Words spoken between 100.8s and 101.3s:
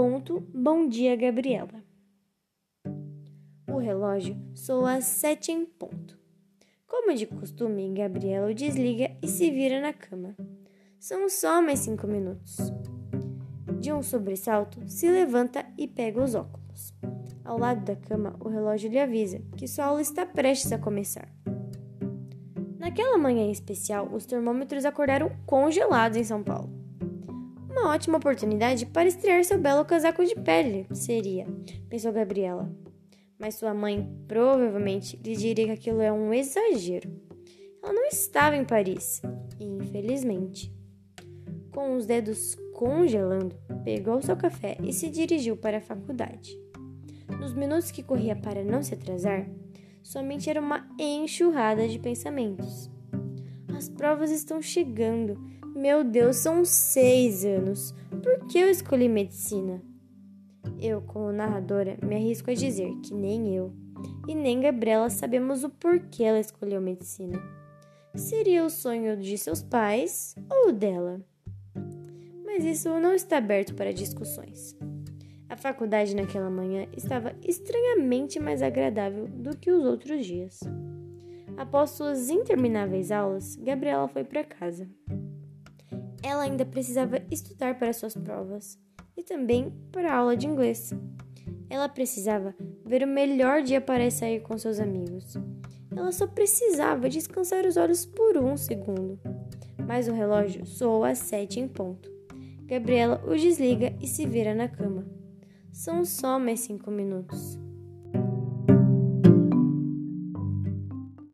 às